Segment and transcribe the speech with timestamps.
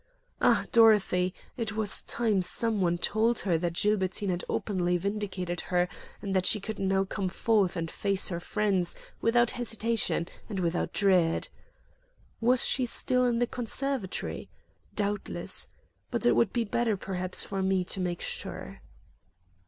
[0.41, 1.31] Ah, Dorothy!
[1.57, 5.87] it was time some one told her that Gilbertine had openly vindicated her
[6.23, 10.91] and that she could now come forth and face her friends without hesitation and without
[10.91, 11.49] dread.
[12.39, 14.49] Was she still in the conservatory?
[14.95, 15.69] Doubtless.
[16.09, 18.81] But it would be better perhaps for me to make sure.